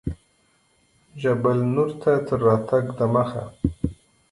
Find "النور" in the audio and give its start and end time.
1.65-1.89